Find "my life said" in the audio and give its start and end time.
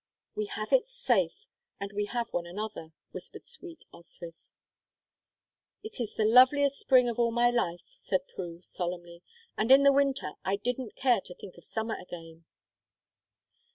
7.29-8.27